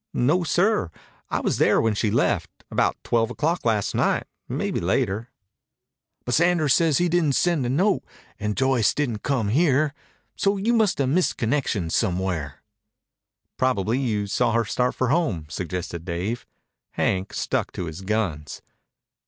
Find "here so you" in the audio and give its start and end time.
9.49-10.73